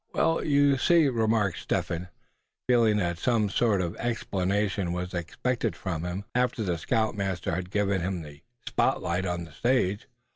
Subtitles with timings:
[0.15, 2.07] "Well, you see," remarked Step Hen,
[2.67, 8.01] feeling that some sort of explanation was expected from him, after the scoutmaster had given
[8.01, 10.07] him the "spot light" on the stage.